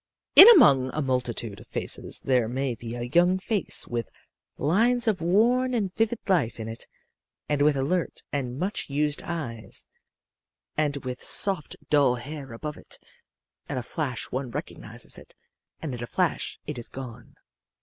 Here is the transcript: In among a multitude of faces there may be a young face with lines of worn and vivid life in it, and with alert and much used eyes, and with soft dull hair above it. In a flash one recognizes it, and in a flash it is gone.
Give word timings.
In 0.35 0.49
among 0.49 0.89
a 0.95 1.01
multitude 1.03 1.59
of 1.59 1.67
faces 1.67 2.21
there 2.23 2.47
may 2.47 2.73
be 2.73 2.95
a 2.95 3.03
young 3.03 3.37
face 3.37 3.87
with 3.87 4.09
lines 4.57 5.07
of 5.07 5.21
worn 5.21 5.75
and 5.75 5.93
vivid 5.93 6.17
life 6.27 6.59
in 6.59 6.67
it, 6.67 6.87
and 7.47 7.61
with 7.61 7.77
alert 7.77 8.23
and 8.31 8.57
much 8.57 8.89
used 8.89 9.21
eyes, 9.21 9.85
and 10.75 10.97
with 11.05 11.21
soft 11.23 11.75
dull 11.91 12.15
hair 12.15 12.51
above 12.51 12.77
it. 12.77 12.97
In 13.69 13.77
a 13.77 13.83
flash 13.83 14.31
one 14.31 14.49
recognizes 14.49 15.19
it, 15.19 15.35
and 15.83 15.93
in 15.93 16.01
a 16.01 16.07
flash 16.07 16.57
it 16.65 16.79
is 16.79 16.89
gone. 16.89 17.35